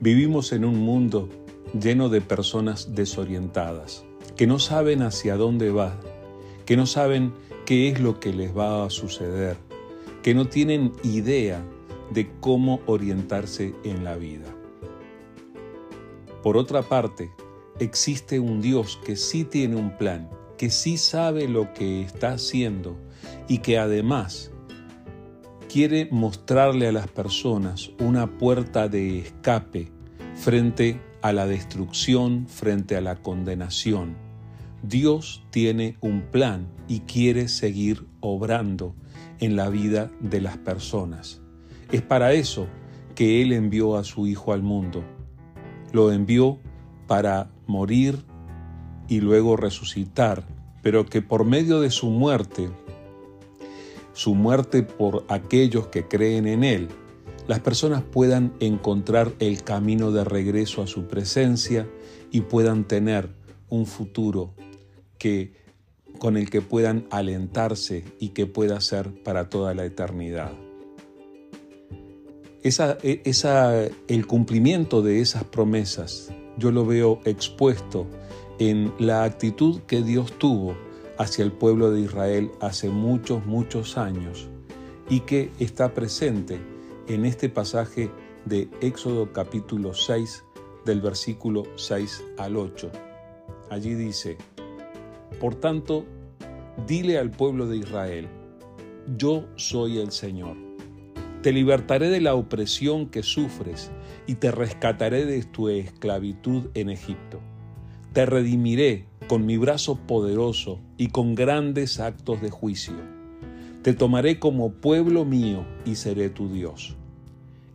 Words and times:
Vivimos 0.00 0.52
en 0.52 0.64
un 0.64 0.78
mundo 0.78 1.28
lleno 1.72 2.08
de 2.08 2.20
personas 2.20 2.94
desorientadas, 2.94 4.04
que 4.36 4.46
no 4.46 4.60
saben 4.60 5.02
hacia 5.02 5.36
dónde 5.36 5.72
va, 5.72 5.98
que 6.66 6.76
no 6.76 6.86
saben 6.86 7.32
qué 7.66 7.88
es 7.88 7.98
lo 7.98 8.20
que 8.20 8.32
les 8.32 8.56
va 8.56 8.84
a 8.84 8.90
suceder, 8.90 9.56
que 10.22 10.34
no 10.34 10.46
tienen 10.46 10.92
idea 11.02 11.64
de 12.12 12.30
cómo 12.38 12.80
orientarse 12.86 13.74
en 13.82 14.04
la 14.04 14.14
vida. 14.14 14.46
Por 16.44 16.56
otra 16.56 16.82
parte, 16.82 17.32
existe 17.80 18.38
un 18.38 18.60
Dios 18.60 19.00
que 19.04 19.16
sí 19.16 19.42
tiene 19.42 19.74
un 19.74 19.96
plan, 19.98 20.30
que 20.56 20.70
sí 20.70 20.96
sabe 20.96 21.48
lo 21.48 21.72
que 21.72 22.02
está 22.02 22.34
haciendo 22.34 22.96
y 23.48 23.58
que 23.58 23.78
además 23.78 24.52
quiere 25.68 26.08
mostrarle 26.10 26.88
a 26.88 26.92
las 26.92 27.08
personas 27.08 27.90
una 28.00 28.38
puerta 28.38 28.88
de 28.88 29.18
escape 29.18 29.92
frente 30.34 31.00
a 31.20 31.32
la 31.32 31.46
destrucción, 31.46 32.46
frente 32.48 32.96
a 32.96 33.00
la 33.00 33.16
condenación. 33.16 34.16
Dios 34.82 35.44
tiene 35.50 35.96
un 36.00 36.22
plan 36.22 36.68
y 36.88 37.00
quiere 37.00 37.48
seguir 37.48 38.06
obrando 38.20 38.94
en 39.40 39.56
la 39.56 39.68
vida 39.68 40.10
de 40.20 40.40
las 40.40 40.56
personas. 40.56 41.42
Es 41.92 42.02
para 42.02 42.32
eso 42.32 42.66
que 43.14 43.42
Él 43.42 43.52
envió 43.52 43.96
a 43.96 44.04
su 44.04 44.26
Hijo 44.26 44.52
al 44.52 44.62
mundo. 44.62 45.04
Lo 45.92 46.12
envió 46.12 46.58
para 47.06 47.50
morir 47.66 48.24
y 49.08 49.20
luego 49.20 49.56
resucitar, 49.56 50.44
pero 50.82 51.04
que 51.06 51.20
por 51.20 51.44
medio 51.44 51.80
de 51.80 51.90
su 51.90 52.10
muerte 52.10 52.70
su 54.12 54.34
muerte 54.34 54.82
por 54.82 55.24
aquellos 55.28 55.88
que 55.88 56.06
creen 56.06 56.46
en 56.46 56.64
Él, 56.64 56.88
las 57.46 57.60
personas 57.60 58.02
puedan 58.02 58.52
encontrar 58.60 59.32
el 59.38 59.62
camino 59.62 60.12
de 60.12 60.24
regreso 60.24 60.82
a 60.82 60.86
su 60.86 61.06
presencia 61.06 61.88
y 62.30 62.42
puedan 62.42 62.84
tener 62.84 63.30
un 63.70 63.86
futuro 63.86 64.54
que 65.16 65.52
con 66.18 66.36
el 66.36 66.50
que 66.50 66.60
puedan 66.60 67.06
alentarse 67.10 68.04
y 68.18 68.30
que 68.30 68.46
pueda 68.46 68.80
ser 68.80 69.22
para 69.22 69.48
toda 69.48 69.72
la 69.74 69.84
eternidad. 69.84 70.52
Esa, 72.62 72.98
e, 73.02 73.22
esa, 73.24 73.86
el 74.08 74.26
cumplimiento 74.26 75.00
de 75.00 75.20
esas 75.20 75.44
promesas 75.44 76.30
yo 76.58 76.72
lo 76.72 76.84
veo 76.84 77.20
expuesto 77.24 78.06
en 78.58 78.92
la 78.98 79.24
actitud 79.24 79.80
que 79.86 80.02
Dios 80.02 80.32
tuvo 80.38 80.76
hacia 81.18 81.44
el 81.44 81.52
pueblo 81.52 81.90
de 81.90 82.00
Israel 82.00 82.50
hace 82.60 82.88
muchos, 82.88 83.44
muchos 83.44 83.98
años 83.98 84.48
y 85.10 85.20
que 85.20 85.50
está 85.58 85.92
presente 85.92 86.58
en 87.08 87.24
este 87.24 87.48
pasaje 87.48 88.10
de 88.44 88.68
Éxodo 88.80 89.32
capítulo 89.32 89.94
6 89.94 90.44
del 90.84 91.00
versículo 91.00 91.64
6 91.76 92.24
al 92.38 92.56
8. 92.56 92.90
Allí 93.70 93.94
dice, 93.94 94.38
Por 95.40 95.56
tanto, 95.56 96.06
dile 96.86 97.18
al 97.18 97.30
pueblo 97.30 97.66
de 97.66 97.78
Israel, 97.78 98.28
yo 99.16 99.46
soy 99.56 99.98
el 99.98 100.12
Señor. 100.12 100.56
Te 101.42 101.52
libertaré 101.52 102.10
de 102.10 102.20
la 102.20 102.34
opresión 102.34 103.08
que 103.08 103.22
sufres 103.22 103.90
y 104.26 104.36
te 104.36 104.50
rescataré 104.50 105.24
de 105.24 105.42
tu 105.44 105.68
esclavitud 105.68 106.68
en 106.74 106.90
Egipto. 106.90 107.40
Te 108.12 108.26
redimiré 108.26 109.06
con 109.28 109.46
mi 109.46 109.58
brazo 109.58 109.96
poderoso 110.06 110.80
y 110.96 111.08
con 111.08 111.34
grandes 111.34 112.00
actos 112.00 112.40
de 112.40 112.50
juicio. 112.50 112.94
Te 113.82 113.94
tomaré 113.94 114.38
como 114.38 114.72
pueblo 114.72 115.24
mío 115.24 115.64
y 115.84 115.94
seré 115.94 116.30
tu 116.30 116.48
Dios. 116.48 116.96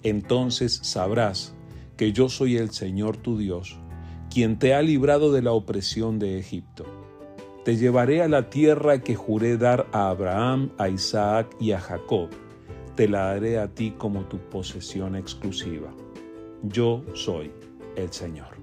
Entonces 0.02 0.80
sabrás 0.84 1.56
que 1.96 2.12
yo 2.12 2.28
soy 2.28 2.58
el 2.58 2.72
Señor 2.72 3.18
tu 3.18 3.38
Dios, 3.38 3.78
quien 4.30 4.60
te 4.60 4.74
ha 4.74 4.82
librado 4.82 5.32
de 5.32 5.42
la 5.42 5.54
opresión 5.54 6.20
de 6.20 6.40
Egipto. 6.40 6.86
Te 7.64 7.78
llevaré 7.78 8.22
a 8.22 8.28
la 8.28 8.50
tierra 8.50 9.02
que 9.02 9.16
juré 9.16 9.58
dar 9.58 9.88
a 9.94 10.10
Abraham, 10.10 10.72
a 10.78 10.90
Isaac 10.90 11.56
y 11.62 11.72
a 11.72 11.80
Jacob. 11.80 12.30
Te 12.96 13.08
la 13.08 13.28
daré 13.28 13.60
a 13.60 13.74
ti 13.74 13.94
como 13.98 14.26
tu 14.26 14.38
posesión 14.38 15.16
exclusiva. 15.16 15.94
Yo 16.64 17.04
soy 17.14 17.52
el 17.96 18.12
Señor. 18.12 18.63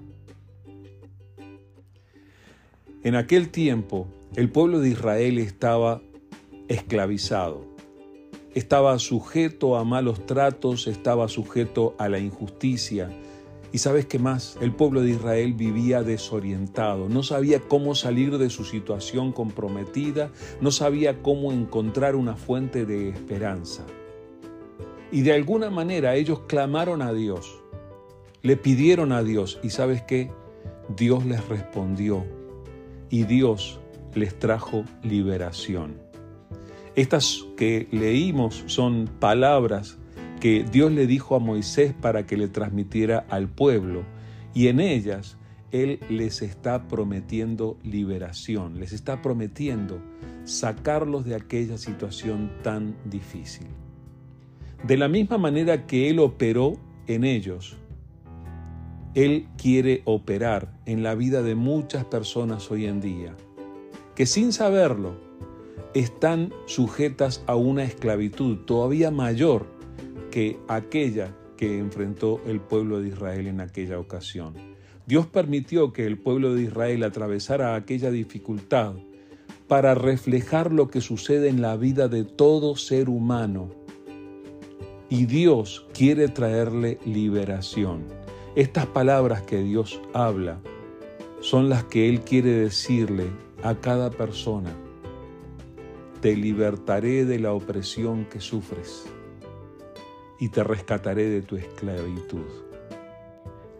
En 3.03 3.15
aquel 3.15 3.49
tiempo, 3.49 4.05
el 4.35 4.51
pueblo 4.51 4.79
de 4.79 4.89
Israel 4.89 5.39
estaba 5.39 6.03
esclavizado, 6.67 7.65
estaba 8.53 8.99
sujeto 8.99 9.75
a 9.75 9.83
malos 9.83 10.27
tratos, 10.27 10.85
estaba 10.85 11.27
sujeto 11.27 11.95
a 11.97 12.09
la 12.09 12.19
injusticia. 12.19 13.09
Y 13.71 13.79
sabes 13.79 14.05
qué 14.05 14.19
más, 14.19 14.55
el 14.61 14.71
pueblo 14.71 15.01
de 15.01 15.09
Israel 15.09 15.53
vivía 15.53 16.03
desorientado, 16.03 17.09
no 17.09 17.23
sabía 17.23 17.59
cómo 17.59 17.95
salir 17.95 18.37
de 18.37 18.51
su 18.51 18.65
situación 18.65 19.31
comprometida, 19.31 20.31
no 20.59 20.69
sabía 20.69 21.23
cómo 21.23 21.51
encontrar 21.51 22.15
una 22.15 22.35
fuente 22.35 22.85
de 22.85 23.09
esperanza. 23.09 23.83
Y 25.11 25.21
de 25.21 25.33
alguna 25.33 25.71
manera 25.71 26.13
ellos 26.13 26.41
clamaron 26.41 27.01
a 27.01 27.13
Dios, 27.13 27.63
le 28.43 28.57
pidieron 28.57 29.11
a 29.11 29.23
Dios. 29.23 29.59
Y 29.63 29.71
sabes 29.71 30.03
qué, 30.03 30.29
Dios 30.95 31.25
les 31.25 31.43
respondió 31.49 32.40
y 33.11 33.25
Dios 33.25 33.79
les 34.15 34.39
trajo 34.39 34.83
liberación. 35.03 35.93
Estas 36.95 37.45
que 37.55 37.87
leímos 37.91 38.63
son 38.65 39.07
palabras 39.19 39.97
que 40.39 40.63
Dios 40.63 40.91
le 40.91 41.05
dijo 41.05 41.35
a 41.35 41.39
Moisés 41.39 41.93
para 41.93 42.25
que 42.25 42.35
le 42.35 42.47
transmitiera 42.47 43.25
al 43.29 43.47
pueblo 43.47 44.03
y 44.53 44.67
en 44.67 44.79
ellas 44.79 45.37
Él 45.71 45.99
les 46.09 46.41
está 46.41 46.87
prometiendo 46.87 47.77
liberación, 47.83 48.79
les 48.79 48.91
está 48.91 49.21
prometiendo 49.21 50.01
sacarlos 50.43 51.25
de 51.25 51.35
aquella 51.35 51.77
situación 51.77 52.51
tan 52.63 52.95
difícil. 53.05 53.67
De 54.83 54.97
la 54.97 55.07
misma 55.07 55.37
manera 55.37 55.85
que 55.85 56.09
Él 56.09 56.19
operó 56.19 56.73
en 57.07 57.23
ellos, 57.23 57.77
él 59.13 59.47
quiere 59.57 60.01
operar 60.05 60.71
en 60.85 61.03
la 61.03 61.15
vida 61.15 61.41
de 61.41 61.55
muchas 61.55 62.05
personas 62.05 62.71
hoy 62.71 62.85
en 62.85 63.01
día, 63.01 63.35
que 64.15 64.25
sin 64.25 64.53
saberlo 64.53 65.15
están 65.93 66.53
sujetas 66.65 67.43
a 67.47 67.55
una 67.55 67.83
esclavitud 67.83 68.59
todavía 68.59 69.11
mayor 69.11 69.65
que 70.31 70.57
aquella 70.69 71.35
que 71.57 71.77
enfrentó 71.77 72.41
el 72.47 72.61
pueblo 72.61 73.01
de 73.01 73.09
Israel 73.09 73.47
en 73.47 73.59
aquella 73.59 73.99
ocasión. 73.99 74.53
Dios 75.05 75.27
permitió 75.27 75.91
que 75.91 76.05
el 76.05 76.17
pueblo 76.17 76.55
de 76.55 76.63
Israel 76.63 77.03
atravesara 77.03 77.75
aquella 77.75 78.11
dificultad 78.11 78.93
para 79.67 79.93
reflejar 79.93 80.71
lo 80.71 80.87
que 80.87 81.01
sucede 81.01 81.49
en 81.49 81.61
la 81.61 81.75
vida 81.75 82.07
de 82.07 82.23
todo 82.23 82.77
ser 82.77 83.09
humano. 83.09 83.69
Y 85.09 85.25
Dios 85.25 85.85
quiere 85.93 86.29
traerle 86.29 86.97
liberación. 87.05 88.20
Estas 88.53 88.85
palabras 88.85 89.43
que 89.43 89.63
Dios 89.63 90.01
habla 90.11 90.59
son 91.39 91.69
las 91.69 91.85
que 91.85 92.09
Él 92.09 92.19
quiere 92.19 92.51
decirle 92.51 93.27
a 93.63 93.75
cada 93.75 94.09
persona. 94.09 94.73
Te 96.19 96.35
libertaré 96.35 97.23
de 97.23 97.39
la 97.39 97.53
opresión 97.53 98.25
que 98.25 98.41
sufres 98.41 99.05
y 100.37 100.49
te 100.49 100.65
rescataré 100.65 101.29
de 101.29 101.41
tu 101.41 101.55
esclavitud. 101.55 102.43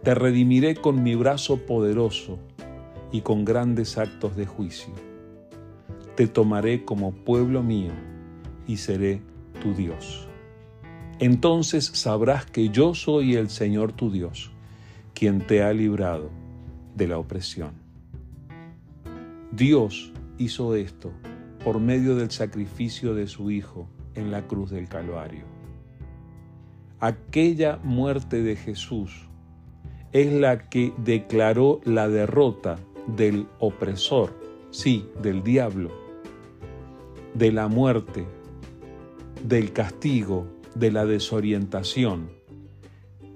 Te 0.04 0.14
redimiré 0.14 0.74
con 0.74 1.02
mi 1.02 1.16
brazo 1.16 1.58
poderoso 1.58 2.38
y 3.12 3.20
con 3.20 3.44
grandes 3.44 3.98
actos 3.98 4.36
de 4.36 4.46
juicio. 4.46 4.94
Te 6.16 6.26
tomaré 6.26 6.86
como 6.86 7.12
pueblo 7.12 7.62
mío 7.62 7.92
y 8.66 8.78
seré 8.78 9.20
tu 9.60 9.74
Dios. 9.74 10.28
Entonces 11.18 11.84
sabrás 11.84 12.46
que 12.46 12.70
yo 12.70 12.94
soy 12.94 13.34
el 13.36 13.50
Señor 13.50 13.92
tu 13.92 14.10
Dios 14.10 14.50
quien 15.22 15.38
te 15.40 15.62
ha 15.62 15.72
librado 15.72 16.30
de 16.96 17.06
la 17.06 17.16
opresión. 17.16 17.74
Dios 19.52 20.12
hizo 20.36 20.74
esto 20.74 21.12
por 21.62 21.78
medio 21.78 22.16
del 22.16 22.32
sacrificio 22.32 23.14
de 23.14 23.28
su 23.28 23.52
Hijo 23.52 23.88
en 24.16 24.32
la 24.32 24.48
cruz 24.48 24.72
del 24.72 24.88
Calvario. 24.88 25.44
Aquella 26.98 27.78
muerte 27.84 28.42
de 28.42 28.56
Jesús 28.56 29.28
es 30.10 30.32
la 30.32 30.68
que 30.68 30.92
declaró 30.96 31.80
la 31.84 32.08
derrota 32.08 32.80
del 33.06 33.46
opresor, 33.60 34.36
sí, 34.72 35.06
del 35.22 35.44
diablo, 35.44 35.92
de 37.34 37.52
la 37.52 37.68
muerte, 37.68 38.26
del 39.44 39.72
castigo, 39.72 40.48
de 40.74 40.90
la 40.90 41.06
desorientación 41.06 42.41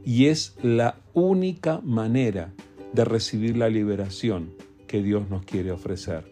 y 0.06 0.26
es 0.26 0.55
la 0.62 1.00
única 1.14 1.81
manera 1.82 2.55
de 2.93 3.05
recibir 3.05 3.56
la 3.56 3.69
liberación 3.69 4.53
que 4.87 5.03
Dios 5.03 5.29
nos 5.29 5.44
quiere 5.44 5.73
ofrecer. 5.73 6.25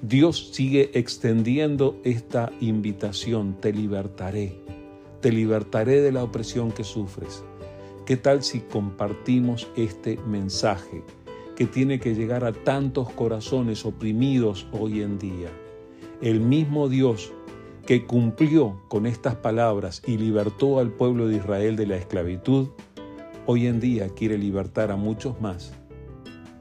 Dios 0.00 0.50
sigue 0.52 0.92
extendiendo 0.94 2.00
esta 2.04 2.52
invitación, 2.60 3.60
te 3.60 3.72
libertaré, 3.72 4.56
te 5.20 5.32
libertaré 5.32 6.00
de 6.00 6.12
la 6.12 6.22
opresión 6.22 6.70
que 6.70 6.84
sufres. 6.84 7.42
¿Qué 8.06 8.16
tal 8.16 8.44
si 8.44 8.60
compartimos 8.60 9.66
este 9.76 10.16
mensaje 10.28 11.02
que 11.56 11.66
tiene 11.66 11.98
que 11.98 12.14
llegar 12.14 12.44
a 12.44 12.52
tantos 12.52 13.10
corazones 13.10 13.84
oprimidos 13.84 14.68
hoy 14.70 15.02
en 15.02 15.18
día? 15.18 15.50
El 16.22 16.40
mismo 16.40 16.88
Dios 16.88 17.32
que 17.86 18.04
cumplió 18.04 18.82
con 18.88 19.06
estas 19.06 19.36
palabras 19.36 20.02
y 20.04 20.18
libertó 20.18 20.80
al 20.80 20.90
pueblo 20.90 21.28
de 21.28 21.36
Israel 21.36 21.76
de 21.76 21.86
la 21.86 21.96
esclavitud, 21.96 22.70
hoy 23.46 23.68
en 23.68 23.78
día 23.78 24.08
quiere 24.08 24.36
libertar 24.36 24.90
a 24.90 24.96
muchos 24.96 25.40
más. 25.40 25.72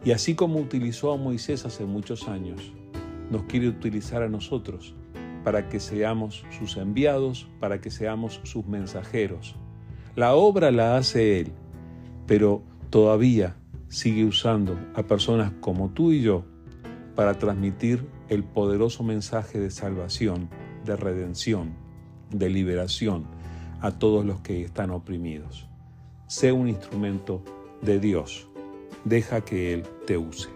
Y 0.04 0.12
así 0.12 0.36
como 0.36 0.60
utilizó 0.60 1.12
a 1.12 1.18
Moisés 1.18 1.66
hace 1.66 1.84
muchos 1.86 2.28
años, 2.28 2.72
nos 3.32 3.44
quiere 3.46 3.68
utilizar 3.68 4.22
a 4.22 4.30
nosotros 4.30 4.94
para 5.44 5.68
que 5.68 5.80
seamos 5.80 6.46
sus 6.60 6.78
enviados, 6.78 7.48
para 7.60 7.82
que 7.82 7.90
seamos 7.90 8.40
sus 8.44 8.68
mensajeros. 8.68 9.56
La 10.16 10.36
obra 10.36 10.70
la 10.70 10.96
hace 10.96 11.40
Él, 11.40 11.52
pero 12.28 12.62
todavía 12.92 13.58
sigue 13.88 14.26
usando 14.26 14.78
a 14.94 15.02
personas 15.02 15.54
como 15.60 15.90
tú 15.90 16.12
y 16.12 16.22
yo 16.22 16.46
para 17.16 17.40
transmitir 17.40 18.06
el 18.30 18.44
poderoso 18.44 19.04
mensaje 19.04 19.60
de 19.60 19.72
salvación 19.72 20.50
de 20.86 20.96
redención, 20.96 21.74
de 22.32 22.50
liberación 22.50 23.26
a 23.82 23.92
todos 23.92 24.26
los 24.26 24.42
que 24.42 24.64
están 24.64 24.92
oprimidos. 24.92 25.68
Sé 26.28 26.52
un 26.52 26.68
instrumento 26.68 27.44
de 27.82 28.00
Dios. 28.00 28.48
Deja 29.04 29.42
que 29.42 29.74
Él 29.74 29.84
te 30.08 30.18
use. 30.18 30.50